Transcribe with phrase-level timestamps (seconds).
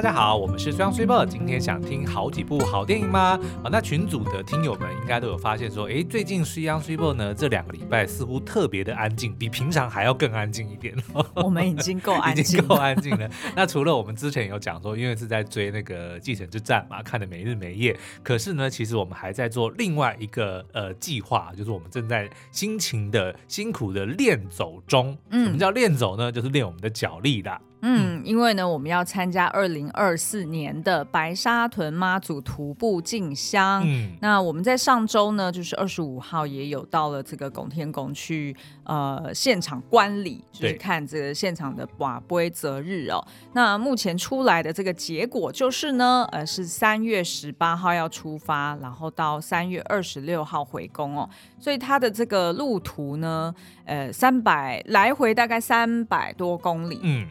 [0.00, 1.26] 大家好，我们是虽央虽报。
[1.26, 3.38] 今天想听好几部好电影吗？
[3.62, 10.96] 啊，那群组的听友们应该都有发现说，哎，最近虽央虽报呢这两个礼拜似乎特别的安静，比平常还要更安静一点。
[11.36, 13.30] 我们已经够安静，已经够安静了。
[13.54, 17.94] 那除了我们之前有讲说，因为是在追那个继承之战嘛，看的没日没夜。
[18.22, 25.14] 可是呢，其实我们还在做另外一个呃计划，就是我们正在辛勤的、辛苦的练走中。
[25.28, 26.32] 嗯，什么叫练走呢？
[26.32, 27.60] 就是练我们的脚力啦。
[27.82, 33.82] 嗯，因为呢，我们要参加二零二四年的白沙屯妈祖徒步进香。
[33.86, 38.54] 嗯，那我们在上周呢，就是二十五号也有到了这个拱天宫去
[38.84, 43.26] 呃现场观礼，就是看这个现场的瓦杯择日哦。
[43.54, 51.28] 那目前出来的这个结果就是呢，呃，是三月十八号要出发，然后到三月二十六号回宫哦。
[51.58, 53.54] 所以它的这个路途呢，
[53.84, 57.00] 呃，三百来回大概三百多公里。
[57.02, 57.26] 嗯。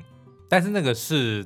[0.49, 1.45] 但是那个是。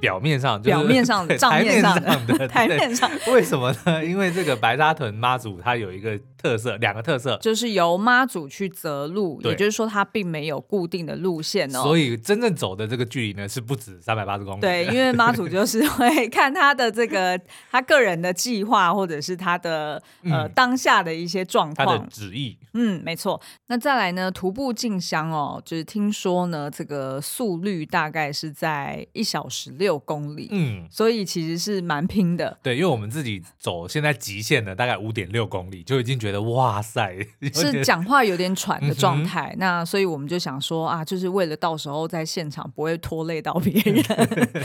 [0.00, 1.94] 表面上，就是，表面上的，台面上
[2.26, 3.08] 的，台面上。
[3.28, 4.04] 为什么呢？
[4.04, 11.82] 因为这个白沙屯妈祖它有一个特色，两个特色，就是由妈祖去择路，也就是说它并没有固定的路线哦。
[11.82, 14.60] 所以真正走的这个距离呢，是不止三百八十公里。
[14.60, 22.58] 对，因为妈祖就是 会看他的这个他个人的计划，或者是他的呃、嗯、当下的一些状况，他的旨意。
[22.74, 23.40] 嗯，没错。
[23.68, 29.94] 那再来呢，徒步进香哦，就是听说呢，这个速率大概是在一小时六。
[30.04, 32.58] 公里，嗯，所以其实是蛮拼的。
[32.62, 37.16] 对，因为我们自己走现在极限的大概五点六公里，就已经觉得哇塞，
[37.52, 39.50] 是讲话有点喘的状态。
[39.52, 44.04] 嗯、那所以我们就想说啊，就是为了到时候在现场不会拖累到别人，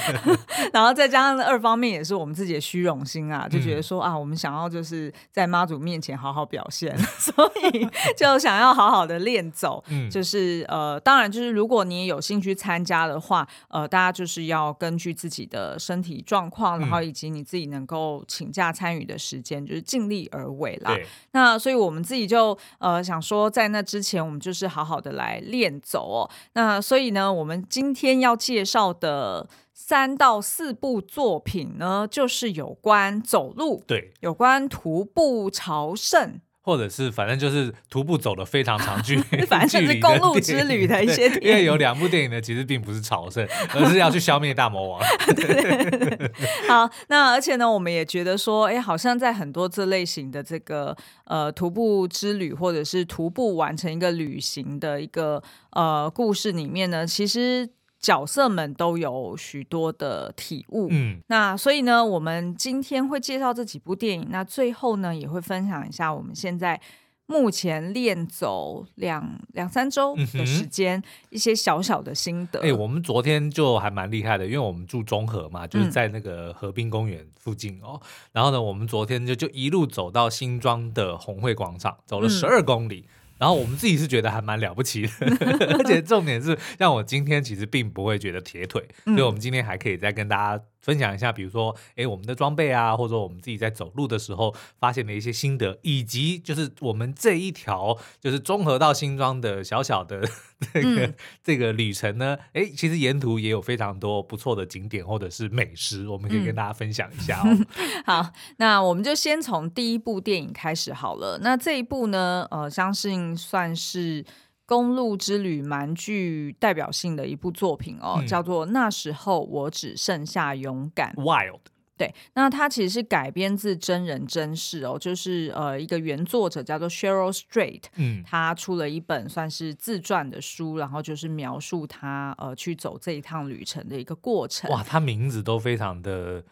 [0.74, 9.84] 然后再加上二方面也是我们自己的虚荣心啊，就觉得说啊，我们想要就是在妈祖面前好好表现， 所以就想要好好的练走。
[9.90, 15.10] 嗯，就是呃，当然就是如果你也有兴趣参加的话，呃，大家就是要根据。
[15.20, 20.96] 自己的身体状况，然后以及你自己能够请假参与的时间，就是尽力而为啦。
[21.32, 26.30] 那所以我们自己就呃想说，在那之前，我们就是好好的来练走哦。
[26.54, 36.40] 那所以呢，我们今天要介绍的三到四部作品呢，就是有关走路，对，有关徒步朝圣。
[36.70, 41.28] 或者是反正就是徒步走了非常长距 离，反正就是公路之旅的一些。
[41.42, 43.44] 因为有两部电影呢，其实并不是朝圣，
[43.74, 45.02] 而是要去消灭大魔王。
[45.36, 46.30] 对，
[46.70, 55.42] 好，那而且呢，我们也觉得说，哎，好像在很多这类型的这个呃徒步之旅，或者是徒步完成一个旅行的一个
[55.72, 57.70] 呃故事里面呢，其实。
[58.00, 66.80] 角色们都有许多的体悟，嗯，那所以呢，我们今天会介绍这几部电影，那最后呢，也会分享一下我们现在
[67.26, 72.62] 目前练走两两三周的时间，嗯、一些小小的心得。
[72.62, 78.00] 哎、欸，我们昨天就还蛮厉害的，因为我们住中和嘛，就是在那个河滨公园附近哦。
[78.02, 83.06] 嗯、然后呢，我们昨天就就一路走到新庄的红会广场，走了十二公里。
[83.08, 85.12] 嗯然后我们自己是觉得还蛮了不起的，
[85.80, 100.22] 而且重点是，像我今天其实并不会觉得铁腿，所以我们今天还可以再跟大家分享一下，比如说，哎，我们的装备啊，或者说我们自己在走路的时候发现的一些心得，以及就是我们这一条就是综合到新庄的小小的
[100.74, 107.46] 这个、嗯、这个旅程呢，哎，其实沿途也有非常多不错的景点或者是美食，我们可以跟大家分享一下哦。
[107.48, 107.66] 嗯、
[108.06, 111.40] 好，那我们就先从第一部电影开始好了。
[111.42, 114.26] 那这一部呢，呃，相信算是。
[114.70, 121.12] 公路之旅蛮具代表性的一部作品哦，嗯、叫做《那时候我只剩下勇敢》。
[121.20, 121.62] Wild，
[121.98, 134.70] 对，那它其实是改编自真人真事哦，就是呃一个原作者叫做 Cheryl Strayed，嗯，他出了一本算是自传的书，然后就是描述他呃去走这一趟旅程的一个过程。
[134.70, 136.44] 哇，他名字都非常的。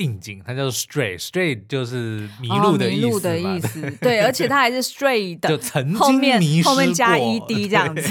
[0.00, 3.90] 应景，它叫做 stray，stray 就是迷路的意思，哦、迷路的意思。
[4.00, 8.02] 对，而且它还是 stray 的， 就曾经迷失过，后面加 ed 这样子，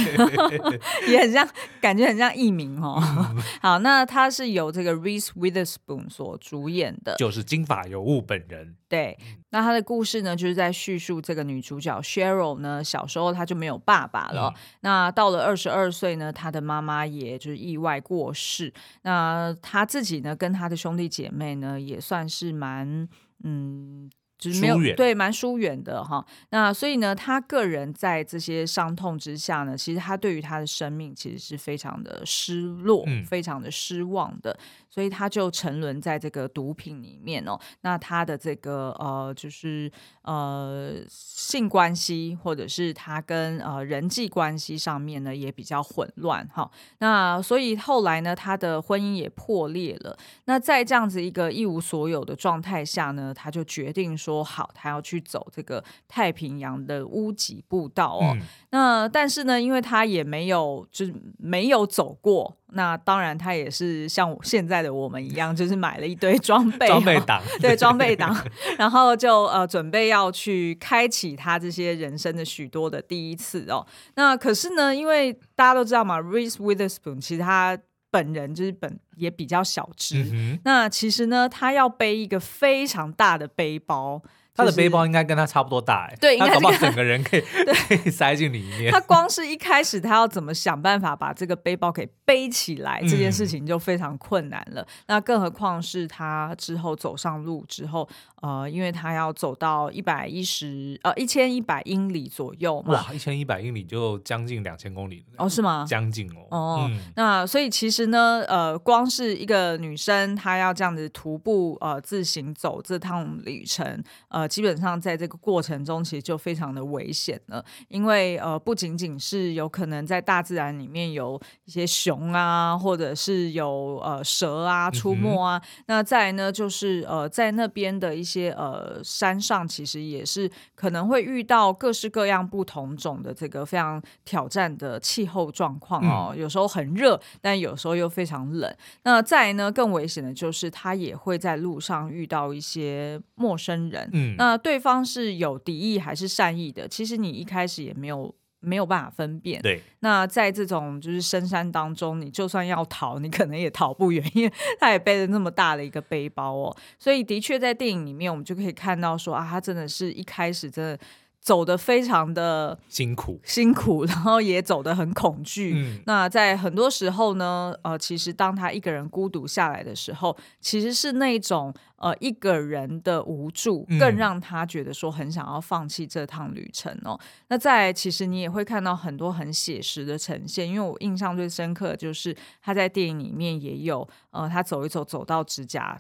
[1.09, 1.47] 也很像，
[1.81, 3.01] 感觉很像艺名哦。
[3.01, 8.75] 嗯、 好，那它是由这个 Reese Witherspoon 所主演的，就是金发尤物本人。
[8.89, 9.18] 对，
[9.51, 14.51] 那他的故事呢，就是在叙述这个女主角 Cheryl 呢，小时候她就没有爸爸了。
[14.53, 18.74] 嗯、那到了二十二岁呢，她的妈妈也就是意外过世。
[19.03, 23.07] 那她自己呢，跟她的兄弟姐妹呢，也算是蛮
[23.44, 24.09] 嗯。
[24.39, 26.25] 就是没有对，蛮疏远的哈。
[26.50, 34.57] 那所以呢，他个人在这些伤痛之下呢，其实他对于他的生命其实是非常的失落，嗯、非常的失望的。
[34.91, 37.59] 所以他就沉沦在这个毒品里面哦。
[37.81, 39.89] 那他的这个呃，就是
[40.29, 46.69] 呃性关系或者是他跟呃人际关系上面呢，也比较混乱哈。
[46.99, 50.17] 那所以后来呢，他的婚姻也破裂了。
[50.45, 54.43] 那在这样子一个一无所有的状态下呢，他就决定说。
[54.49, 58.35] 好，他要去走这个太平洋的屋脊步道哦。
[58.35, 58.41] 嗯、
[58.71, 62.57] 那但是呢，因为他也没有，就是没有走过。
[62.71, 68.36] 那当然，他也是像现在的我们一样，就是买了一堆装备，装备党，对，装备党，
[68.77, 73.86] 然后就呃准备要去开启他这些人生的许多的第一次哦。
[74.16, 77.77] 那可是呢，因为大家都知道嘛，Reese Witherspoon 其实他。
[78.12, 84.19] 本人就是本也比较小只，嗯、那其实呢，他要背一个非常大的背包。
[84.56, 87.42] 他的背包应该跟他差不多大哎，对，他搞不好整个人可以
[87.88, 88.92] 可以塞进里面。
[88.92, 94.86] 他光是一开始他要怎么想办法把这个背包给背起来，这件事情就非常困难了。
[95.07, 98.07] 那更何况是他之后走上路之后，
[98.42, 105.86] 呃，因为他要走到一百一十呃一千一百英里左右嘛，哇，一千一百英里就将近两千公里哦，是吗？
[105.88, 114.49] 将近哦，哦，那所以其实呢，呃，光是一个女生她要这样子徒步呃自行走这趟旅程，呃。
[114.50, 138.75] 基本上在这个过程中，其实就非常的危险了，因为呃，不仅仅是有可能在大自然里面有一些熊啊，或者是有呃蛇啊出没啊，嗯、那再来呢，就是呃在那边的一些呃山上，其实也是可能会遇到各式各样不同种的这个非常挑战的气候状况哦，嗯、有时候很热，但有时候又非常冷。
[139.04, 144.28] 那再来呢，更危险的就是他也会在路上遇到一些陌生人，嗯。
[144.37, 146.87] 那对方是有敌意还是善意的？
[146.87, 149.61] 其实你一开始也没有没有办法分辨。
[149.61, 149.81] 对。
[149.99, 156.75] 那在这种就是深山当中，你就算要逃，你可能也逃不远，因为 他也背着那么大的一个背包哦。
[156.97, 160.99] 所以的确在电影里面，我们就可以看到说啊，他真的是一开始真的。
[161.41, 165.74] 走的非常的辛苦，辛苦， 然后也走得很恐惧。
[165.75, 177.18] 嗯，那在很多时候呢，呃，其实当他一个人孤独下来的时候，其实是那种呃一个人的无助，更让他觉得说很想要放弃这趟旅程哦。
[177.21, 186.00] 嗯、那在其实你也会看到很多很写实的呈现，因为我印象最深刻的就是他在电影里面也有，呃，他走一走走到指甲。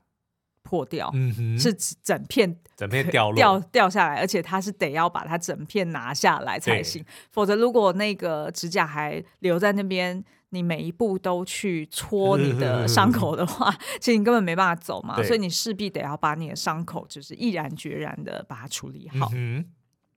[0.69, 1.73] 破掉，嗯、是
[2.03, 3.35] 整片整片 掉落。
[3.35, 19.31] 掉掉下来，而且它是得要把它整片拿下来才行，否则如果那个指甲还留在那边，你每一步都去戳你的伤口的话， 其实你根本没办法走嘛，所以你势必得要把你的伤口就是毅然决然的把它处理好。
[19.33, 19.65] 嗯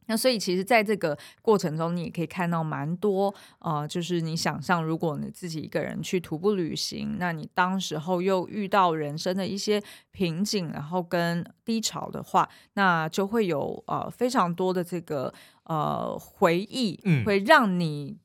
[0.06, 15.32] 那所以，其实，在这个过程中，你也可以看到蛮多，呃，就是你想象，如果你自己一个人去徒步旅行，那你当时候又遇到人生的一些瓶颈，然后跟低潮的话，那就会有呃非常多的这个
[15.64, 18.16] 呃回忆，会让你。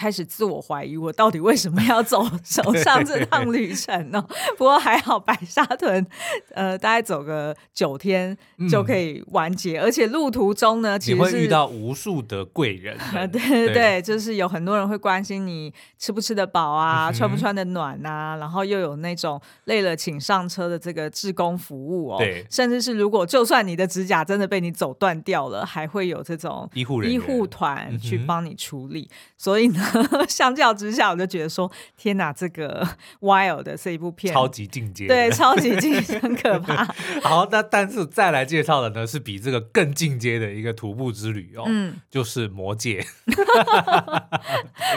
[0.00, 4.26] 开始自我怀疑，我到底为什么要走 走上这趟旅程呢？
[4.56, 6.06] 不过还好，白沙屯，
[6.54, 8.34] 呃，大概走个九天
[8.70, 12.96] 就可以完结，嗯、而且路途中呢，其实会遇到无数的贵人。
[13.12, 22.16] 对对对，对就是有很多人会关心你吃不吃得饱啊，嗯、穿不穿得暖啊，然后又有那种累了请上车的这个志工服务哦。
[22.16, 29.02] 对，甚至是如果就算你的指甲真的被你走断掉了，还会有这种医护医护团去帮你处理。
[29.02, 29.88] 嗯、所以呢。
[30.28, 32.86] 相较之下，我就觉得说，天哪，这个
[33.20, 36.84] Wild 的这一部片，超级进阶，对，超级进阶，很可怕。
[37.22, 43.04] 好，那但是再来介绍的呢，是比这个更进阶的一个徒步之旅哦，嗯，就是《魔戒》。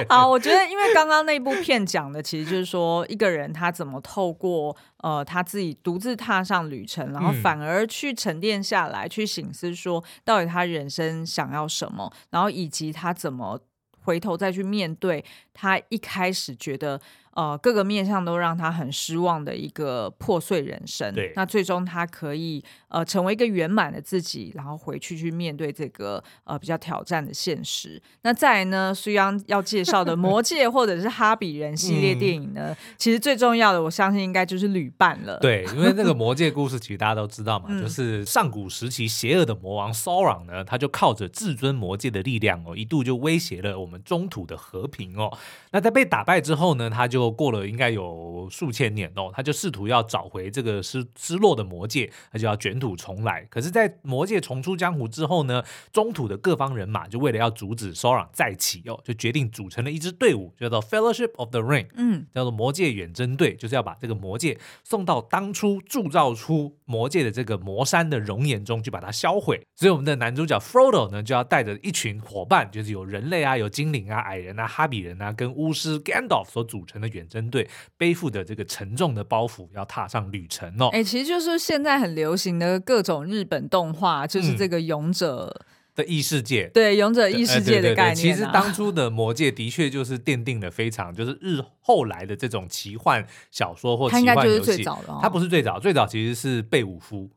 [0.10, 13.60] 好，我觉得，因为刚刚那部片讲的，其实就是说，一个人他怎么透过呃他自己独自踏上旅程，然后反而去沉淀下来，嗯、去醒思说，到底他人生想要什么，然后以及他怎么。
[14.04, 17.00] 回头再去面对他一开始觉得。
[17.36, 21.14] 呃，各个面向都让他很失望的一个破碎人生。
[21.14, 28.02] 对，那最终他可以呃成为一个圆满的自己，然后回去去面对这个呃比较挑战的现实。
[28.22, 35.40] 那再来呢，苏央要介绍的《魔戒》或者是《哈比人》系列电影呢，嗯、其实最重要的，我相信应该就是旅伴了。
[35.40, 45.36] 对，因为那个魔戒故事其实大家都知道嘛， 就是上古时期邪恶的魔王 Sauron 呢，他就靠着至尊魔戒的力量哦，一度就威胁了我们中土的和平哦。
[45.72, 53.46] 那在被打败之后呢，他就就过了应该有数千年哦，他就试图要找回这个失失落的魔界，他就要卷土重来。
[53.50, 69.62] 可是，在魔界重出江湖之后呢，中土的各方人马就为了要阻止 Sauron 再起哦，就决定组成了一支队伍，叫做 Fellowship of the Ring，嗯，叫做魔界远征队，就是要把这个魔界送到当初铸造出魔界的这个魔山的熔岩中去把它销毁。
[69.76, 80.90] 所以，我们的男主角 Frodo 呢，就要带着一群伙伴，就是有人类啊，有精灵啊，矮人啊，哈比人啊，跟巫师 Gandalf 所组成的远征队，背负的这个沉重的包袱，要踏上旅程哦。
[80.92, 85.66] 哎、欸，其实就是现在很流行的各种日本动画，就是这个勇者、嗯、
[85.96, 88.16] 的异世界，对勇者异世界的概念、啊。
[88.16, 94.36] 其实当初的魔界的确就是奠定了非常，就是日后来的这种奇幻小说或奇幻游戏。
[94.36, 97.30] 它应该就是最早的、哦，它不是最早，最早其实是贝武夫。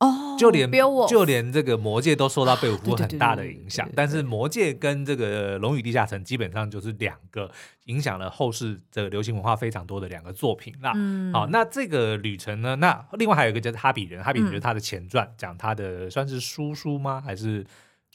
[0.00, 0.70] 哦，就连
[1.08, 7.50] 就连这个魔界都受到贝武夫很大的影响，但是魔界跟这个龙与地下城基本上就是两个
[7.84, 10.92] 影响了后世这个流行文化非常多的两个作品啦。
[10.96, 12.76] 嗯，好，那这个旅程呢？
[12.76, 17.22] 那另外还有一个叫哈比人，哈比人就是他的前传，讲他的算是叔叔吗？
[17.24, 17.64] 还是？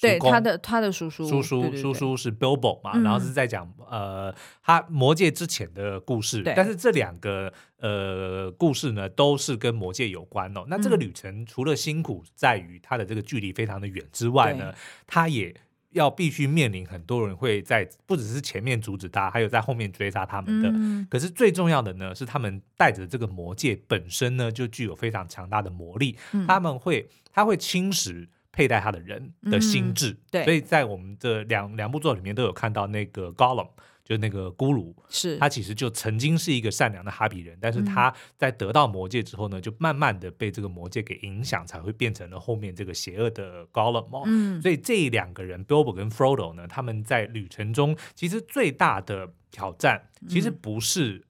[0.01, 10.65] 对他的他的叔叔，叔叔叔叔是 Bilbo 嘛，嗯、然后是在讲呃他魔界之前的故事，但是这两个呃故事呢都是跟魔界有关哦。
[10.67, 14.73] 那这个旅程除了辛苦在于它的这个距离非常的远之外呢，
[15.07, 15.55] 他也
[15.91, 20.69] 要必须面临很多人会在不只是前面阻止他，还有在后面追杀他们的。
[20.73, 28.27] 嗯、可是最重要的呢是他们带着这个魔界本身呢就具有非常强大的魔力，嗯、他们会他会侵蚀。
[28.55, 33.67] 佩戴他的人的心智，嗯、对，所以在我们的两两部作品里面都有看到那个 Gollum，
[34.01, 35.37] 就是那个咕噜，是。
[35.37, 44.23] 他其实就曾经是一个善良的哈比人，但是他在得到魔戒之后呢，就慢慢的被这个魔戒给影响，才会变成了后面这个邪恶的 Gollum。
[44.25, 51.25] 嗯，所以这两个人 Bilbo 跟 Frodo 呢，他们在旅程中其实最大的挑战，其实不是。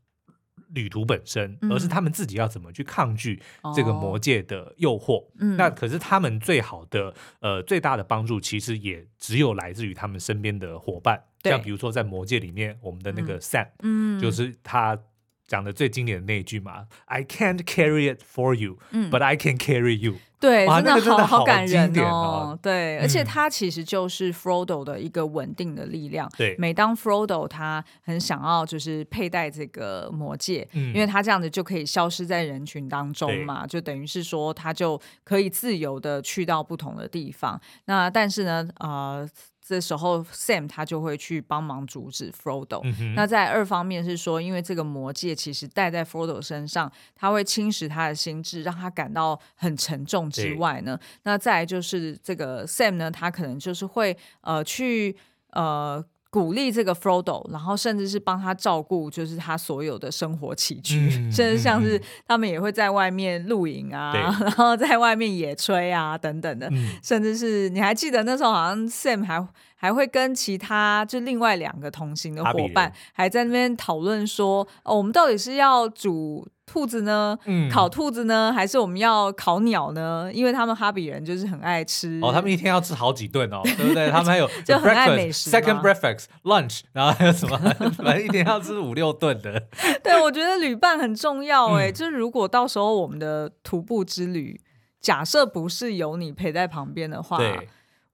[0.75, 3.41] 旅途本身，而是他们自己要怎么去抗拒
[3.75, 5.25] 这个魔界的诱惑。
[5.39, 11.20] 嗯、那可是他们最好的呃最大的帮助，其实也只有来自于他们身边的伙伴。
[11.44, 15.00] 像比如说在魔界里面，我们的那个 Sam，嗯，就是他
[15.47, 18.77] 讲的最经典的那一句嘛：“I can't carry it for you,
[19.11, 22.59] but I can carry you。”对，真的好，真的好感人哦。
[22.61, 26.29] 对，而且他其实就是 Frodo 的一个稳定的力量。
[26.37, 37.59] 对，每当 Frodo 他很想要就是佩戴这个魔戒，因为他这样子就可以消失在人群当中嘛，就等于是说他就可以自由的去到不同的地方。
[37.85, 39.27] 那但是呢，呃。
[39.67, 42.81] 这时候，Sam 他就会去帮忙阻止 Frodo。
[42.84, 55.15] 嗯、那在二方面是说，因为这个魔戒其实戴在 Frodo 身上，他会侵蚀他的心智，让他感到很沉重之外呢，那再来就是这个 Sam 呢，他可能就是会呃去
[55.50, 56.05] 呃。
[56.36, 64.12] 鼓励这个 Frodo，然后甚至是帮他照顾，就是他所有的生活起居，嗯、 甚至像是他们也会在外面露营啊，
[64.42, 76.46] 然后在外面野炊啊等等的，嗯、甚至是你还记得那时候好像 Sam 还还会跟其他就另外两个同行的伙伴还在那边讨论说，哦，我们到底是要煮。
[76.65, 77.38] 兔子呢？
[77.45, 78.51] 嗯，烤兔子呢？
[78.53, 80.29] 还是我们要烤鸟呢？
[80.34, 84.10] 因为他们哈比人就是很爱吃哦，他们一天要吃好几顿哦， 对不对？
[84.12, 87.57] 他们还有就很爱美食，second breakfast lunch，然后还有什么？
[87.98, 89.67] 反正一天要吃五六顿的。
[90.03, 94.60] 对，我觉得旅伴很重要哎，嗯、就是如果到时候我们的徒步之旅，
[95.00, 97.67] 假设不是有你陪在旁边的话，对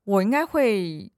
[0.04, 1.11] 我应该会。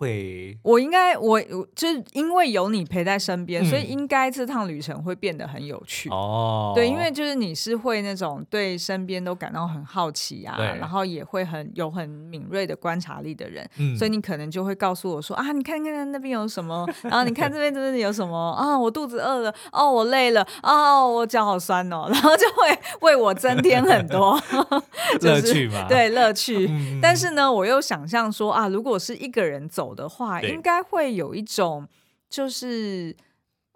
[0.00, 1.38] 会，我应该我
[1.76, 6.08] 就是因为有你陪在身边，嗯、所以应该这趟旅程会变得很有趣。
[6.08, 6.72] 哦。
[6.74, 24.40] 对，因为就是你是会那种对身边都感到很好奇啊，然后也会很有很敏锐的观察力的人，嗯、所以你可能就会告诉我说啊，你看看那边有什么，然后你看 这边这边有什么啊，我肚子饿了，哦，我累了，哦，我脚好酸哦， 然后就会为我增添很多
[25.20, 26.66] 乐趣嘛，对乐趣。
[26.70, 31.88] 嗯、但是呢，我又想象说啊，如果是一个人走的话，应该会有一种
[32.28, 33.16] 就是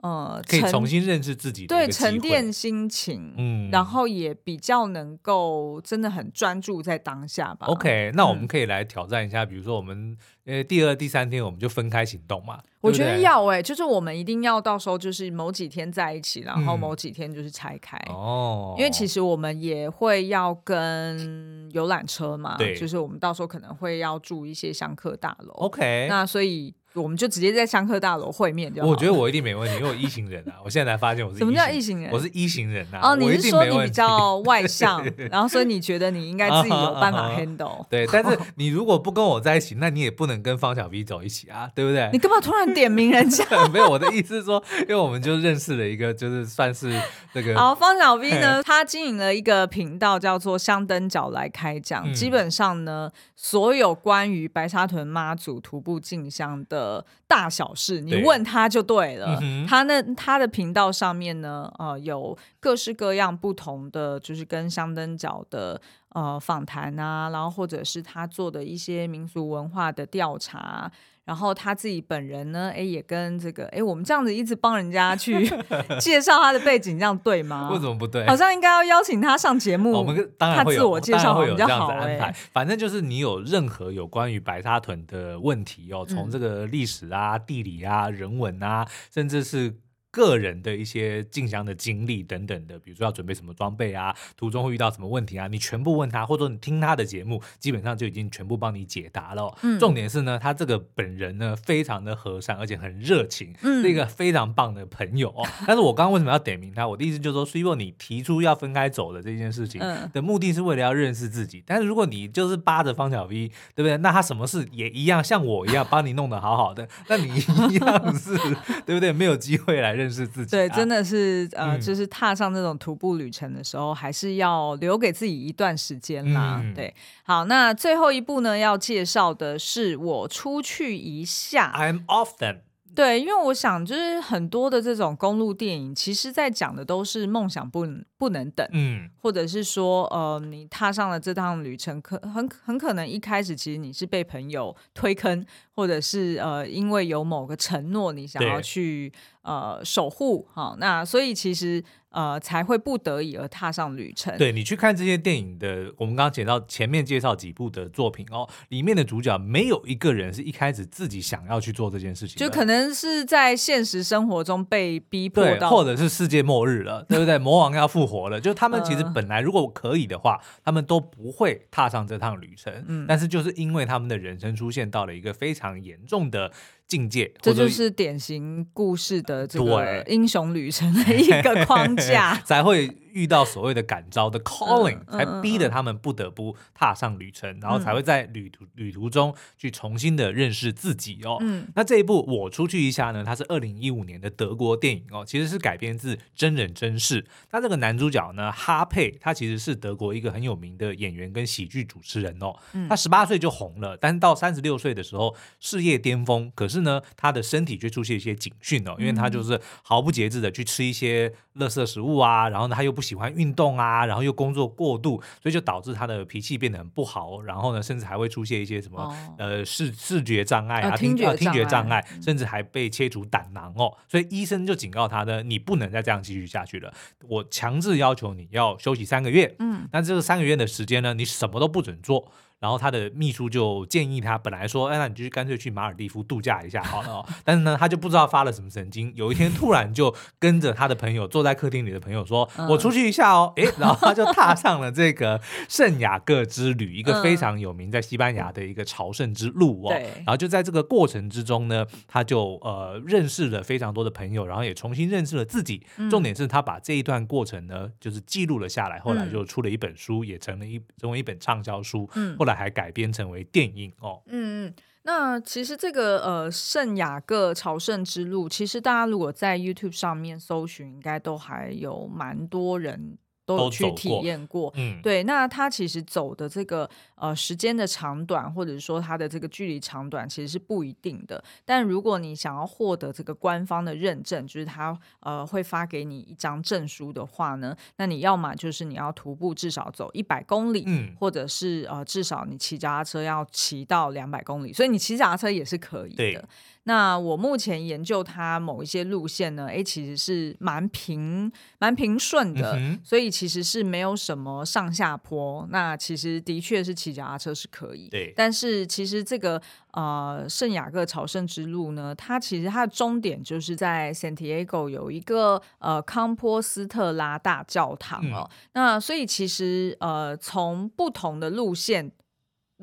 [0.04, 7.66] 呃，可以重新认识自己的，对，沉淀心情，嗯，然后也比较能够真的很专注在当下吧。
[7.68, 12.60] OK，那我们可以来挑战一下，嗯、比如说我们呃第二、第三天我们就分开行动嘛。
[12.82, 18.74] 我觉得要哎、欸，就是我们一定要到时候就是某几天在一起，然后某几天就是拆开哦。
[18.76, 25.54] 嗯、因为其实我们也会要跟游览车嘛，对，就是我们到时候可能会要住一些香客大楼。
[25.54, 28.88] OK，那所以我们就直接在香客大楼会面就好。
[28.88, 30.54] 我觉得我一定没问题，因为我一型人啊。
[30.64, 31.38] 我现在才发现我是。
[31.38, 32.10] 什么叫一型人？
[32.12, 33.10] 我是一型人啊。
[33.12, 37.86] 哦，你是说你比较外向， 然后所以你觉得你应该自己有办法 handle？
[37.90, 42.08] 对，但是你如果不跟我在一起，那你也不能跟方小 V 走一起啊，对不对？
[42.12, 43.44] 你干嘛突然点名人家？
[43.68, 47.00] 没有，我的意思是说，因为我们就认识了一个，就是算是
[47.32, 47.58] 那个。
[47.58, 59.40] 好，方小 V 呢，他经营了一个频道，叫做香灯脚来开讲，嗯、基本上呢，所有关于白沙屯妈祖徒步进香的的大小事，你问他就对了。
[59.68, 70.88] 他那他的频道上面呢，呃，有各式各样不同的，就是跟香灯角的呃访谈啊，然后或者是他做的一些民俗文化的调查。
[71.26, 75.50] 然后他自己本人呢，哎，也跟这个，哎，我们这样子一直帮人家去
[75.98, 77.70] 介绍他的背景，这样对吗？
[77.72, 78.26] 为什么不对？
[78.26, 79.92] 好像应该要邀请他上节目。
[79.92, 82.32] 我们当然会有，他自我介绍会有比较好这样子安排。
[82.52, 89.83] 反正就是你有任何有关于白沙屯的问题哦，从这个历史啊、啊地理啊、人文啊，甚至是。
[90.14, 99.52] 个人的一些进香的经历等等的，比如说要准备什么装备啊，途中会遇到什么问题啊，你全部问他，或者说你听他的节目，基本上就已经全部帮你解答了。
[99.62, 105.30] 嗯，重点是呢，他这个本人呢非常的和善，而且很热情，嗯，是一个非常棒的朋友。
[105.30, 105.44] 哦。
[105.66, 106.86] 但是我刚刚为什么要点名他？
[106.86, 109.80] 我的意思就是说，如果你提出要分开走的这件事情
[110.12, 113.96] 的目的是为了要认识自己，但是如果你就是扒着方小 V，对不对？
[113.96, 118.36] 那他什么事也一样，像我一样帮你弄得好好的，那你一样是，
[118.86, 119.12] 对不对？
[119.12, 120.03] 没有机会来认。
[120.04, 126.60] 认识自己，对，真的是呃，就是踏上这种徒步旅程的时候，嗯、还是要留给自己一段时间啦。
[126.62, 126.94] 嗯、对，
[127.24, 132.58] 好，那最后一步呢，要介绍的是我出去一下，I'm off them。
[132.94, 137.86] 对，因为我想，就是很多的这种公路电影，其实在讲的都是梦想不
[138.16, 149.12] 不能等，嗯，或者是说，呃，你踏上了这趟旅程，可很很可能一开始其实你是被朋友推坑，或者是呃，因为有某个承诺，你想要去。
[149.44, 151.84] 呃，守护好，那所以其实
[152.14, 154.38] 呃才会不得已而踏上旅程。
[154.38, 167.36] 对，你去看这些电影的，我们刚刚讲到前面介绍几部的作品哦，里面的主角没有一个人是一开始自己想要去做这件事情，就可能是在现实生活中被逼迫到，或者是世界末日了，对不对？
[167.44, 172.72] 魔王要复活了，就他们其实本来如果可以的话，呃、他们都不会踏上这趟旅程。
[172.86, 176.52] 嗯，但是就是因为他们的人生出现到了一个非常严重的。
[176.86, 182.90] 境界，这就是典型故事的这个英雄旅程的一个框架， 才会。
[183.14, 191.38] 遇到所谓的感召的 calling，才逼得他们不得不踏上旅程，然后才会在旅途旅途中去重新的认识自己哦。
[191.76, 197.24] 那这一部我出去一下呢，它是二零一五年的德国电影哦，其实是改编自真人真事。
[197.52, 202.52] 那这个男主角呢，哈佩，他其实是德国一个很有名的演员跟喜剧主持人哦。
[202.88, 213.03] 他十八岁就红了，但是到三十六岁的时候事业巅峰，可是呢，他的身体却出现一些警讯哦，因为他就是毫不节制的去吃一些垃圾食物啊，然后呢，他又不。
[213.04, 217.42] 喜欢运动啊，然后又工作过度，所以就导致他的脾气变得很不好。
[217.42, 223.94] 然后呢，甚至还会出现一些什么、哦、呃视视觉障碍啊、呃、听觉听觉障碍，甚至还被切除胆囊哦。
[224.08, 226.92] 所以医生就警告他呢，你不能再这样继续下去了。
[227.28, 229.54] 我强制要求你要休息三个月。
[229.58, 232.32] 嗯，那这个三个月的时间呢，你什么都不准做。
[232.64, 237.26] 然后他的秘书就建议他，本来说，哎，那你就干脆去马尔地夫度假一下好了哦。
[237.44, 249.92] 但是呢，他就不知道发了什么神经，有一天突然就跟着他的朋友坐在客厅里的朋友说：“我出去一下哦。”哎，然后他就踏上了这个圣雅各之旅，一个非常有名在西班牙的一个朝圣之路哦。
[249.92, 255.86] 然后就在这个过程之中呢，他就呃认识了非常多的朋友，然后也重新认识了自己。
[256.10, 262.08] 重点是他把这一段过程呢，就是记录了下来，后来就出了一本书，也成了一成为一本畅销书。
[262.38, 262.53] 后来。
[262.54, 264.22] 还改编成为电影哦。
[264.26, 273.18] 嗯嗯，那其实这个呃圣雅各朝圣之路，其实大家如果在 YouTube 上面搜寻，应该都还有蛮多人。
[273.46, 281.42] 都有去体验过，嗯，对，那他其实走的这个呃时间的长短，或者说他的这个距离长短，其实是不一定的。
[281.64, 296.48] 但如果你想要获得这个官方的认证，就是他呃会发给你一张证书的话呢，那你要么就是你要徒步至少走一百公里，嗯，或者是呃至少你骑脚踏车要骑到两百公里，所以你骑脚踏车也是可以的。
[296.84, 305.66] 对那我目前研究它某一些路线呢，哎，其实是蛮平、蛮平顺的，嗯、所以其实是没有什么上下坡。
[305.70, 308.32] 那其实的确是骑脚踏车是可以，对。
[308.36, 309.60] 但是其实这个
[309.92, 318.48] 呃圣雅各朝圣之路呢，它其实它的终点就是在 Santiago 有一个呃康波斯特拉大教堂哦。
[318.50, 322.12] 嗯、那所以其实呃从不同的路线。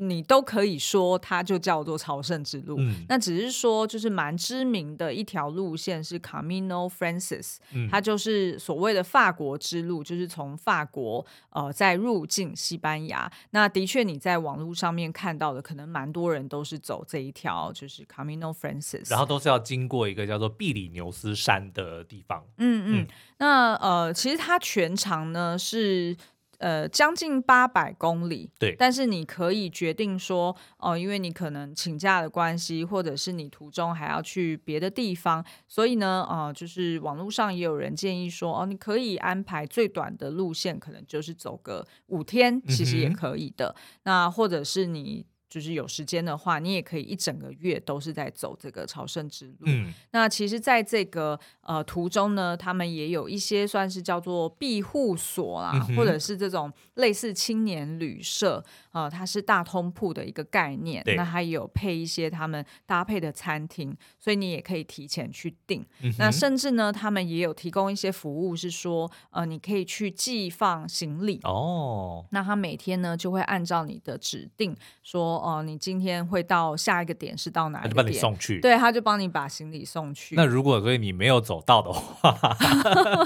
[0.02, 2.78] 你都可以说它就叫做朝圣之路。
[2.80, 13.32] 嗯，那只是说就是蛮知名的一条路线是 Camino Frances，嗯，它就是所谓的法国之路，就是从法国呃再入境西班牙。
[13.52, 22.44] 那的确你在网络上面看到的，可能蛮多人都是走这一条，就是 Camino Frances，然后都是要经过一个叫做比里牛斯山的地方。
[22.58, 26.18] 嗯嗯，嗯那呃，其实它全长呢是。
[26.62, 28.76] 呃，将近八百公里，对。
[28.78, 43.76] 但是你可以决定说，哦、呃，因为你可能请假的关系，或者是你途中还要去别的地方，所以呢，呃，就是网络上也有人建议说，哦、呃，你可以安排最短的路线，可能就是走个五天，其实也可以的。
[43.76, 45.26] 嗯、那或者是你。
[45.52, 49.66] 就是有时间的话，你也可以一整个月都是在走这个朝圣之路。
[49.66, 61.04] 嗯，那其实，在这个呃途中呢，他们也有一些算是叫做庇护所啦，嗯、或者是这种类似青年旅社啊、呃，它是大通铺的一个概念。
[61.04, 65.86] 对那它也有配一些他们搭配的餐厅，所以你也可以提前去订。
[66.02, 72.26] 嗯、那甚至呢，他们也有提供一些服务，是说呃，你可以去寄放行李哦。
[72.32, 75.41] 那他每天呢，就会按照你的指定说。
[75.42, 77.84] 哦，你今天会到下一个点是到哪里？
[77.84, 78.60] 他就帮你送去。
[78.60, 80.36] 对，他就帮你把行李送去。
[80.36, 82.38] 那如果所以你没有走到的话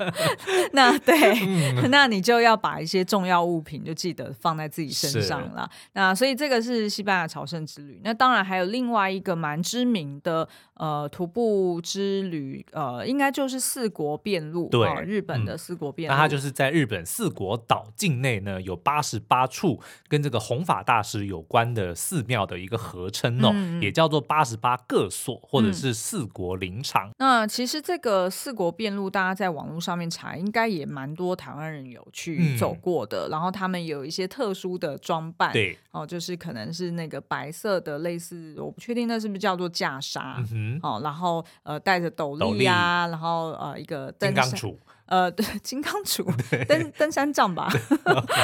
[0.74, 5.70] 那对，嗯、那你就要把一些重要物品就记得放在自己身上了。
[5.94, 8.00] 那所以这个是西班牙朝圣之旅。
[8.04, 14.70] 那当然还有另外一个蛮知名的呃徒步之旅，呃，应该就是四国遍路。
[14.70, 16.14] 对、呃，日本的四国遍路。
[16.16, 21.94] 那它就是在日本四国岛境内呢，有八十八处跟这个弘法大师有关的。
[22.06, 27.10] 寺庙的一个合称哦，嗯、也叫做八十八个所，或者是四国林场。
[27.10, 33.28] 嗯、那其实这个四国遍路，大家在网络上面查，应该也蛮多台湾人有去走过的。
[33.28, 44.76] 嗯、然后他们有一些特殊的装扮，对哦，就是可能是那个白色的，类似我不确定那是不是叫做袈裟、嗯、哼哦，然后呃戴着斗笠呀，力然后呃一个金刚杵。
[45.06, 46.26] 呃， 对，金刚杵，
[46.66, 47.70] 登登山杖吧。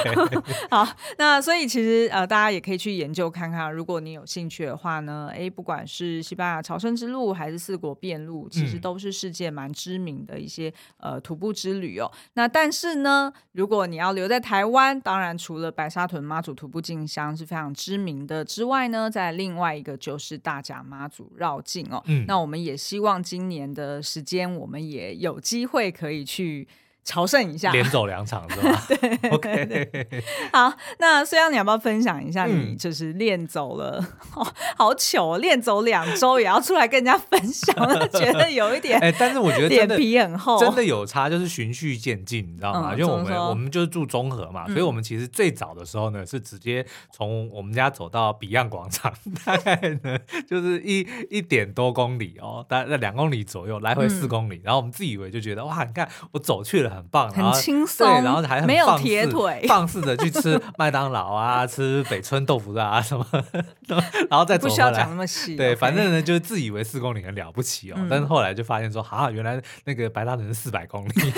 [0.70, 12.12] 好，那所以其实呃，大家也可以去研究看看，如果你有兴趣的话呢，哎，不管是西班牙朝圣之路还是四国遍路，其实都是世界蛮知名的一些呃徒步之旅哦。
[12.34, 22.04] 那但是呢，如果你要留在台湾，当然除了白沙屯妈祖徒步进香是非常知名的之外呢，在另外一个就是大甲妈祖绕境哦。
[22.06, 26.51] 嗯，那我们也希望今年的时间，我们也有机会可以去。
[26.52, 26.66] to
[27.04, 28.84] 朝圣一下，连走两场是吧？
[28.88, 30.24] 对，OK。
[30.54, 37.76] 好，那虽然你要不要分享一下，你就是练走了，嗯、 哦，好糗，练走两周也要出来跟人家分享，
[38.12, 42.92] 觉得有一点， 哎，但是我觉得脸皮很厚，真的有差，就是循序渐进，你知道吗？
[42.94, 49.12] 嗯、因为我们我们就是住中和嘛，所以我们其实最早的时候呢，是直接从我们家走到 Beyond 广场，
[49.44, 56.91] 大概呢就是一一点多公里哦，大概两公里左右，来回四公里，嗯、然后我们自以为就觉得哇，你看我走去了。
[56.92, 63.26] 很棒，很轻松，对，然后还很没有铁腿， 放肆的去吃麦当劳啊，吃北村豆腐啊什么，
[64.30, 64.70] 然后再走回来。
[64.70, 71.34] 不需要讲那么细，对，反正呢，就是自以为四公里很了不起哦，但是后来就发现说，啊，原来那个白沙屯是四百公里，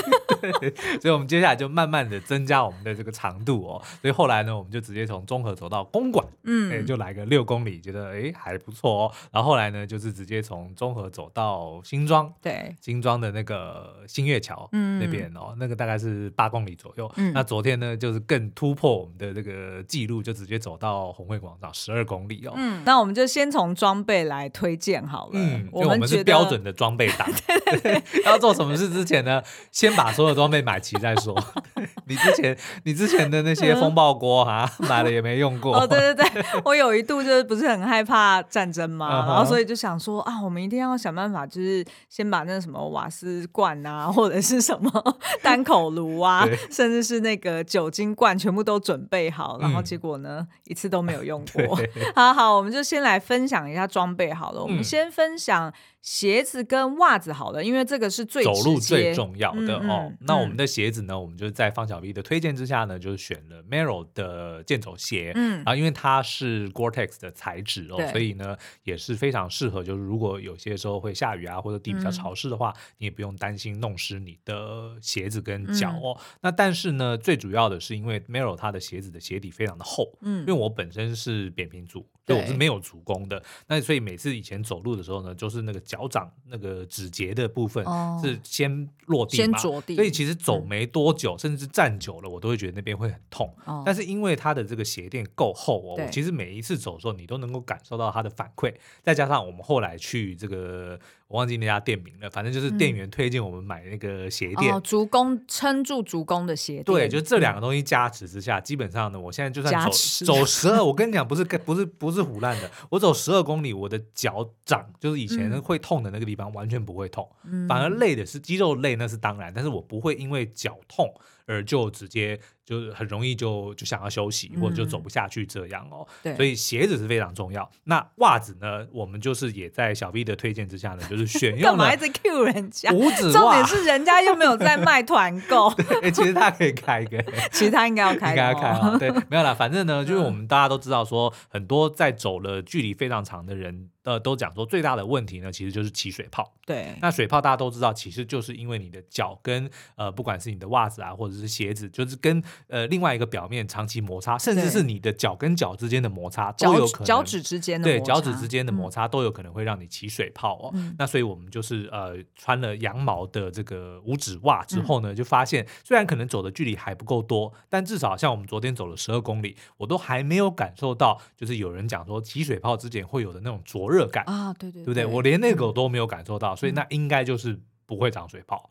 [1.01, 15.55] 所以我们接下来就慢慢的增加我们的这个长度哦，所以后来呢，我们就直接从综合走到公馆，嗯，哎就来个六公里，觉得哎还不错哦，然后后来呢，就是直接从综合走到新庄，对，新庄的那个新月桥，嗯，那边哦。
[15.57, 17.09] 那个大概是八公里左右。
[17.15, 22.53] 嗯，那昨天呢，就是更突破我们的这个记录，就直接走到红会广场十二公里哦。
[22.55, 25.31] 嗯，那我们就先从装备来推荐好了。
[25.33, 27.29] 嗯，我们是标准的装备党。
[28.25, 31.35] 要做什么事之前呢，先把所有装备买齐再说。
[32.05, 35.77] 你之前你之前的那些风暴锅哈，买了也没用过。
[35.77, 44.91] 哦，对对对， 我有一度就是不是很害怕战争嘛，然后所以就想说啊，我们一定要想办法，就是先把那什么瓦斯罐啊，或者是什么。
[45.41, 51.77] 单口炉啊，甚至是那个酒精罐，全部都准备好，然后结果呢，嗯、一次都没有用过。
[52.15, 54.61] 好好，我们就先来分享一下装备好了。
[54.61, 55.73] 嗯、我们先分享。
[56.03, 60.11] 鞋子跟袜子好了，因为这个是最走路最重要的哦。
[60.27, 65.31] 那我们的鞋子呢，我们就是在方小 V 的推荐之下呢，就是选了 Merrell 的健走鞋。
[65.35, 69.83] 嗯，啊，因为它是 Gore-Tex 的材质哦，所以呢也是非常适合。
[69.83, 76.19] 就是如果有些时候会下雨啊，或者地比较潮湿的话，你也不用担心弄湿你的鞋子跟脚哦。
[76.41, 80.17] 那但是呢，最主要的是因为 Merrell 它的鞋子的鞋底非常的厚。
[80.21, 82.07] 嗯，因为我本身是扁平足。
[82.25, 83.41] 所以我是没有足弓的。
[83.67, 87.83] 那所以每次以前走路的时候呢，就是那个脚掌那个指节的部分
[88.21, 89.95] 是先落地嘛，先着地。
[89.95, 93.53] 所以其实走没多久，甚至站久了，我都会觉得那边会很痛。
[93.85, 98.73] 但是因为它的这个鞋垫够厚哦，我其实每一次走的时候，你都能够感受到它的反馈。
[99.01, 100.99] 再加上我们后来去这个。
[101.33, 106.83] 我忘记那家店名了，反正就是店员推荐我们买那个鞋垫，足弓撑住足弓的鞋垫。
[106.83, 117.27] 对，就这两个东西加持之下，嗯、基本上呢，我现在就算走走十二，我跟你讲，不是不是不是唬烂的，我走十二公里，我的脚掌就是以前会痛的那个地方，嗯、完全不会痛，
[117.67, 121.11] 反而累的是肌肉累，那是当然，但是我不会因为脚痛
[121.45, 122.39] 而就直接。
[122.65, 126.07] 就是很容易就就想要休息，或者就走不下去这样哦。
[126.23, 127.69] 对，所以鞋子是非常重要。
[127.83, 128.87] 那袜子呢？
[128.93, 131.77] 我们就是也在小 V 的推荐之下呢，就是选 用了。
[131.77, 132.89] 干嘛一直 Q 人家？
[132.93, 133.33] 五指袜。
[133.33, 135.69] 重点是人家又没有在卖团购。
[135.99, 137.21] 对，其实他可以开一个。
[137.51, 138.97] 其实他应该要开，应该要开啊。
[138.97, 143.89] 对，没有啦，反正呢，就是我们大家都知道说，很多在走了距离非常长的人。
[144.03, 146.53] 呃，都讲说最大的问题呢，其实就是起水泡。
[146.65, 157.05] 对，那水泡大家都知道，其实就是因为你的脚跟呃，不管是你的袜子啊，或者是鞋子，就是跟呃另外一个表面长期摩擦，甚至是你的脚跟脚之间的摩擦都有可能。
[157.05, 160.71] 脚趾之间的对脚趾之间的摩擦都有可能会让你起水泡哦。
[160.73, 175.05] 嗯、那所以我们就是呃穿了羊毛的这个五指袜之后呢，嗯、就发现虽然可能走的距离还不够多，但至少像我们昨天走了十二公里，我都还没有感受到，就是有人讲说起水泡之前会有的那种灼热感啊，对对，对不对？
[175.05, 178.69] 我连那个都没有感受到，所以那应该就是不会长水泡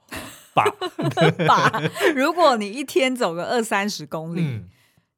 [0.55, 0.65] 吧？
[1.47, 1.83] 吧？
[2.15, 4.61] 如果你一天走个二三十公里，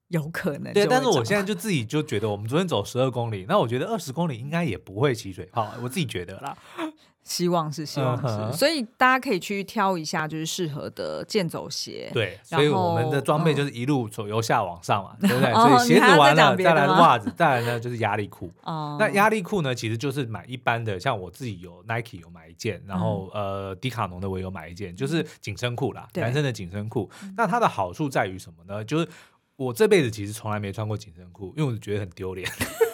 [0.08, 0.72] 有可能。
[0.72, 6.56] 对，但是我现在就自己就觉得，我们昨天走十二公里，那我觉得二十公里应该也不会起水泡，我自己觉得啦。
[7.24, 8.16] 希望是，希望
[8.52, 12.10] 是，所以大家可以去挑一下，就是适合的健走鞋。
[12.12, 15.54] 对，所以我们的装备就是一路从由下往上嘛，嗯、 对不对？
[15.54, 18.50] 所以鞋子完了，再来袜子，再来呢就是压力裤。
[18.62, 27.10] 哦、那压力裤呢，其实就是买一般的，像我自己有 Nike 有买一件，然后、嗯、呃迪卡侬的我有买一件，就是紧身裤啦，男生的紧身裤。
[27.36, 28.84] 那它的好处在于什么呢？
[28.84, 29.08] 就是
[29.56, 32.46] 我这辈子其实从来没穿过紧身裤，因为我觉得很丢脸。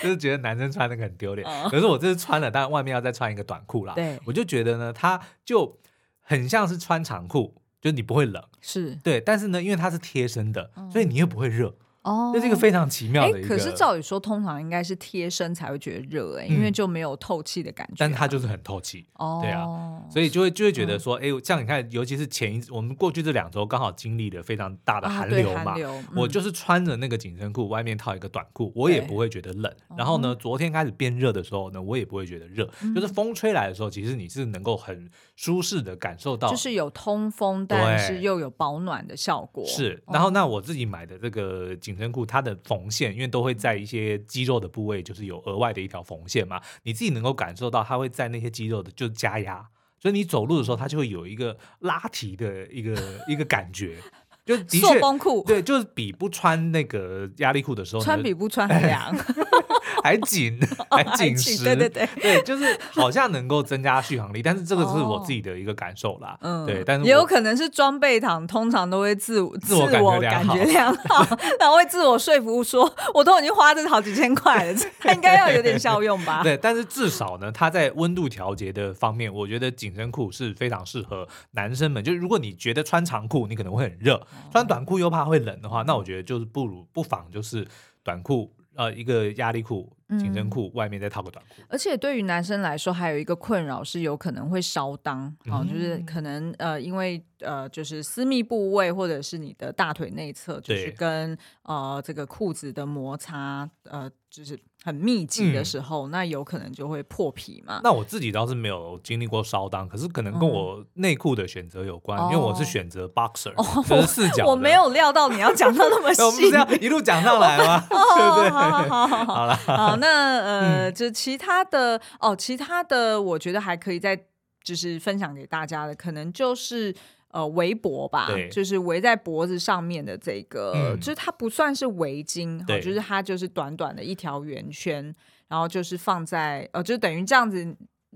[0.00, 3.94] 就是觉得男生穿那个很丢脸，可是我这次穿了，但外面要再穿一个短裤啦。
[3.94, 5.78] 对，我就觉得呢，它就
[6.20, 11.74] 很像是穿长裤，就是你不会冷，是对，但是呢，因为它是贴身的，所以你又不会热。
[12.02, 13.48] 哦，这是一个非常奇妙的一个。
[13.48, 17.94] 可是照理说，通常应该是贴身才会觉得热哎，因为就没有透气的感觉。
[17.98, 19.06] 但它就是很透气，
[19.40, 25.74] 对啊，所以就会就会觉得说，哎，像你看，尤其是前一我们过去这两周刚好经历了非常大的寒流嘛，
[26.16, 29.72] 我就是穿着那个紧身裤，外面套一个短裤，我也不会觉得冷。
[29.96, 39.64] 然后呢，昨天开始变热的时候呢，我也不会觉得热，就是风吹来的时候，其实你是能够很舒适的感受到，就是有通风，但是又有保暖的效果。
[39.66, 49.68] 是，然后那我自己买的这个紧身裤，它的缝线，因为都会在一些肌肉的部位，就是有额外的一条缝线嘛，你自己能够感受到，它会在那些肌肉的就加压，
[50.00, 52.96] 所以你走路的时候，它就会有一个拉提的一个
[53.28, 53.96] 一个感觉。
[54.44, 55.00] 就的确，
[55.46, 59.14] 对，就是比不穿那个压力裤的时候，穿比不穿还凉，
[60.04, 60.58] 还紧，
[60.90, 69.86] 还紧实，对对对，对，就是好像能够增加续航力，但是这个是我自己的一个感受啦，嗯，对，但是也有可能是装备党通常都会自自我
[70.20, 71.24] 感觉良好，
[71.60, 76.42] 然后会自我说服说，我都已经花这好几千块了，它应该要有点效用吧？
[76.42, 84.20] 对，但是至少呢，它在温度调节的方面，我觉得紧身裤是非常适合男生们，就是如果你觉得穿长裤你可能会很热。
[84.50, 87.66] 穿短裤又怕会冷的话，那我觉得就是不如不妨就是
[88.02, 91.62] 短裤，呃，一个压力裤、紧身裤，外面再套个短裤。
[91.68, 104.58] 而且对于男生来说，还有一个困扰是有可能会烧裆，啊，就是可能呃，因为呃，就是私密部位或者是你的大腿内侧，就是跟呃这个裤子的摩擦，呃，就是。
[104.84, 107.80] 很密集的时候，嗯、那有可能就会破皮嘛。
[107.84, 113.54] 那我自己倒是没有经历过烧裆，可是可能跟我内裤的选择有关，嗯、因为我是选择 boxer，
[113.88, 114.46] 就是四角。
[114.46, 117.80] 我没有料到你要讲到那么 细，我们是这样一路讲上来吗？
[117.88, 118.50] 对不对？
[118.50, 124.18] 好好好，好了，好，那呃，嗯、就其他的哦，其他的我觉得还可以再
[124.64, 126.94] 就是分享给大家的，可能就是。
[127.32, 135.02] 呃，围脖吧，就是围在脖子上面的这个，嗯、就是它不算是围巾，对就是它就是短短的一条圆圈，
[135.48, 137.74] 然后就是放在呃，就等于这样子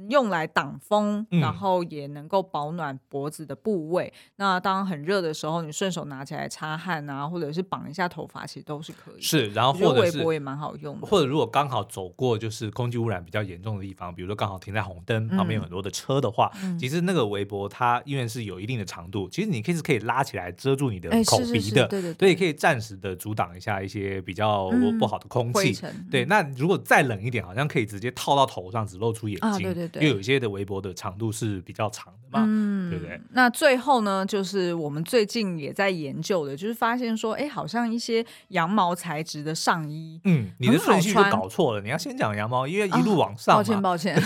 [0.08, 4.12] 用来挡风，嗯、然后也能够保暖脖子的部位。
[4.36, 9.20] 那当很热的时候，你顺手拿起来擦汗啊，或者是绑一下头发，其实都是可以。
[9.20, 11.06] 是，然后或者是围脖也蛮好用的。
[11.06, 25.78] 或者如果刚好走过就是空气污染比较严重的地方，比如说刚好停在红灯、嗯、旁边有很多的车的话，嗯、其实那个围脖它因为是有一定的长度，其实你可以是可以拉起来遮住你的口鼻的，对对，所以可以暂时的阻挡一下一些比较不好的空气。
[25.82, 29.50] 嗯、对，那如果再冷一点，好像可以直接套到头上，只露出眼睛。
[29.50, 33.20] 啊、对对对，因为有一些的围脖的长度是比较长的嘛，嗯、对不对？
[33.32, 43.56] 那最后呢，就是我们最近也在研究的，就是发现说，哎，好像一些羊毛材质的上衣，嗯，你的顺序就搞错了，你要先讲羊毛，因为一路往上、啊。
[43.56, 44.20] 抱歉，抱歉。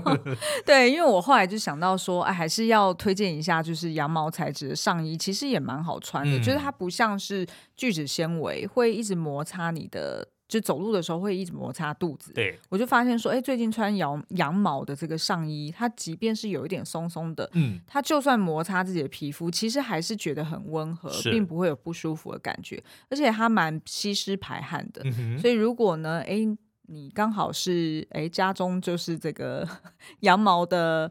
[0.64, 10.28] 对，因为我后来就想到说，哎，还是要推荐一下，就是羊毛材质的上衣，其实也蛮好穿的，嗯、就是它不像是聚酯纤维会一直摩擦你的。
[10.48, 25.02] 就走路的时候会一直摩擦肚子，对，我就发现说，哎，最近穿羊羊毛的这个上衣，它即便是有一点松松的，嗯，它就算摩擦自己的皮肤，其实还是觉得很温和，是并不会有不舒服的感觉，而且它蛮吸湿排汗的。
[25.38, 26.46] 所以如果呢，哎，
[26.88, 29.68] 你刚好是哎家中就是这个
[30.20, 31.10] 羊毛的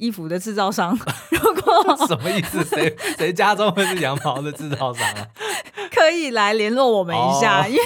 [0.00, 0.98] 衣服的制造商，
[1.30, 2.64] 如果什么意思？
[2.64, 5.26] 谁谁家中会是羊毛的制造商啊？
[5.94, 7.82] 可以来联络我们一下，哦、因为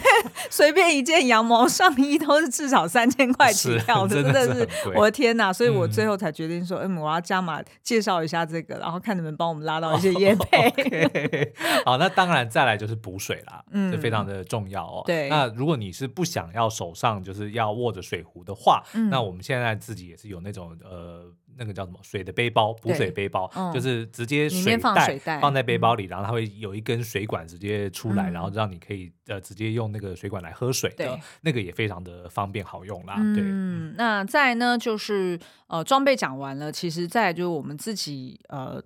[0.48, 5.52] 随便一件羊毛上衣都是至少三千块起跳的，真的是我的天哪！
[5.52, 10.68] 所以我最后才决定说，嗯，我要加码介绍一下这个，然后看能不能帮我们拉到一些 业配。
[10.68, 11.50] 哦 okay、
[11.84, 15.02] 好，那当然再来就是补水啦，嗯，这非常的重要哦。
[15.06, 21.24] 对，那如果你是不想要手上就是要握着水壶的话，嗯、那我们现在自己也是有那种呃。
[21.56, 33.14] 那个叫什么水的背包，补水背包，嗯、就是直接水袋放在背包里，嗯、然后它会有一根水管直接出来，嗯、然后让你可以呃直接用那个水管来喝水的，对那个也非常的方便好用啦。
[33.16, 35.38] 对，嗯，那再呢就是
[35.68, 38.82] 呃装备讲完了，其实再就是我们自己呃。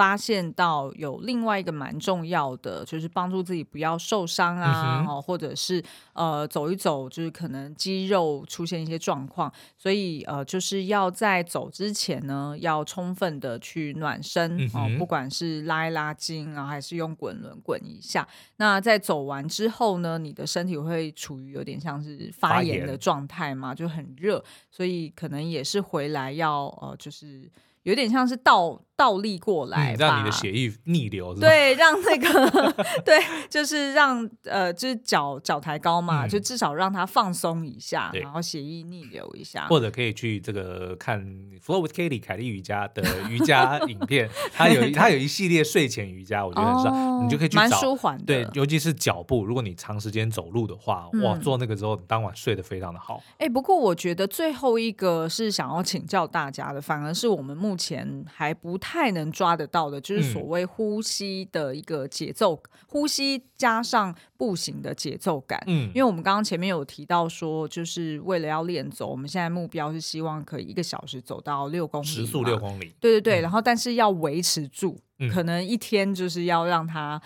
[0.00, 5.84] 发现到有另外一个蛮重要的，就是帮助自己不要受伤啊，嗯、或者是
[6.14, 18.26] 呃走一走，就是可能肌肉出现一些状况，所以呃就是要在走之前呢，要充分的去暖身哦、嗯哼呃，不管是拉一拉筋啊，还是用滚轮滚一下。
[18.56, 27.50] 那在走完之后呢，你的身体会处于有点像是发炎的状态嘛，就很热，所以可能也是回来要呃就是。
[27.84, 32.70] 有点像是倒倒立过来，让你的血液逆流，对，让那个
[33.02, 39.66] 对，就是让呃，就是脚脚抬高嘛，就至少让它放松一下，然后血液逆流一下。
[39.68, 41.18] 或者可以去这个看
[41.64, 48.24] Flow with Katie 凯莉瑜伽的瑜伽 影片，它有它有一系列睡前瑜伽，我觉得很爽，你就可以去找，蛮舒缓的。
[48.26, 53.22] 对，尤其是脚步，如果你长时间走路的话，哇，做那个之后，你当晚睡得非常的好。
[53.38, 65.62] 哎，不过我觉得最后一个是想要请教大家的，反而是我们目前还不太能抓得到的，就是所谓呼吸的一个节奏，嗯、呼吸加上步行的节奏感。
[65.66, 72.94] 嗯，因为我们刚刚前面有提到说，就是为了要练走，我们现在目标是希望可以一个小时走到六公里，时速六公里。
[73.00, 77.20] 对对对，嗯、然后但是要维持住，嗯、可能一天就是要让它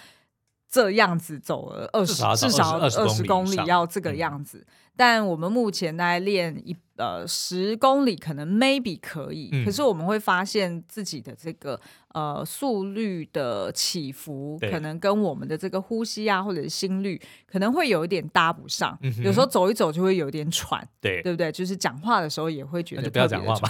[0.71, 4.67] 这样子走了二十，至少二十公里，要这个样子。
[4.95, 6.77] 嗯、但我们目前在练一。
[6.97, 11.81] 呃，十公里可能 maybe 可以，嗯、可是我们会发现自己的这个
[12.13, 18.97] 呃速率的起伏，可能跟我们的这个呼吸啊，或者是心率，可能会有一点搭不上。
[19.03, 21.51] 嗯、有时候走一走就会有点喘，对，对不对？
[21.51, 23.69] 就是讲话的时候也会觉得不要讲话吧，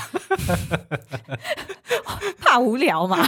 [2.39, 3.17] 怕无聊嘛。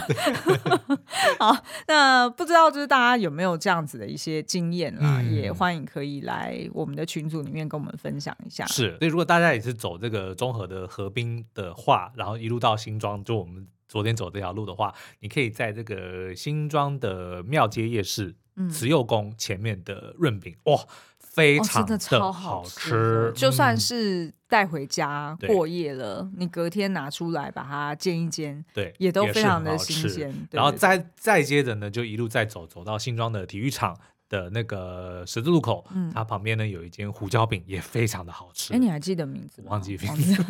[1.39, 1.57] 好，
[1.87, 5.19] 那不知道就是大家有没有这样子的一些经验啦？
[5.21, 8.65] 嗯、也欢迎可以来我们的群组里面跟我们分享一下。
[8.67, 9.95] 是，所以如果大家也是走。
[9.99, 20.79] 这个综合的河滨的话，然后一路到新庄，就我们昨天走这条路的话，你可以在这个新庄的庙街夜市、嗯、慈幼宫前面的润饼，哇，
[21.19, 23.33] 非常的超好吃。
[23.35, 30.47] 就算是带回家过夜了，嗯、你隔天拿出来把它煎一煎，对，也都非常的新鲜。
[30.51, 33.97] 然后再再接着呢，就一路再走走到新庄的体育场。
[34.29, 38.73] 的那个十字路口，嗯，它旁边呢有一间胡椒饼，也非常的好吃。
[38.73, 39.71] 哎，你还记得名字吗？
[39.71, 40.43] 忘记名字，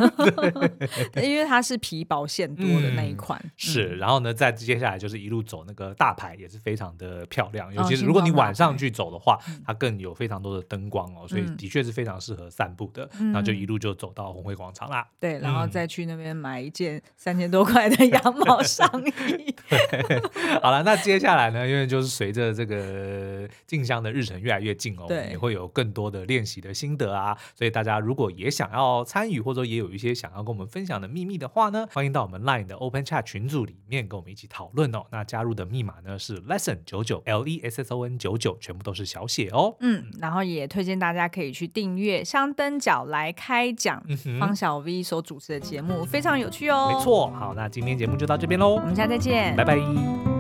[1.22, 3.40] 因为它是皮薄馅多的那一款。
[3.56, 7.74] 是，然后呢，再接下来就是一路走那个大牌，也是非常的漂亮。
[7.74, 13.08] 尤其是如果你晚上去走的话，它更有非常多的灯光哦，所以的确是非常适合散步的。
[13.20, 15.08] 然后就一路就走到红会广场啦。
[15.20, 19.56] 对，然后再去那边买一件三千多块的 羊毛上衣。
[20.63, 23.48] 好了，那接下来呢，因为就是随着这个。
[23.68, 27.38] 进香的日程越来越近哦，对，也会有更多的练习的心得啊。
[27.54, 35.04] 所以大家如果也想要参与，或者也有一些想要跟我们分享的秘密的话呢，欢迎到我们 Line 的 Open Chat 群组里面跟我们一起讨论哦。
[35.12, 39.76] 那加入的密码呢是 Lesson 九九 L E S S O N 九九，全部都是小写哦。
[39.82, 46.92] 嗯，然后也推荐大家可以去订阅香灯角来开讲、嗯、方小 V 所主持的节目，非常有趣哦。
[46.94, 50.37] 没错，好，那今天节目就到这边喽，我们下次再见，拜拜。